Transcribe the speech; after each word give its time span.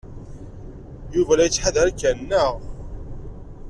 Yuba 1.15 1.33
la 1.37 1.43
yettḥadar 1.47 1.89
kan, 1.99 2.17
naɣ? 2.29 2.53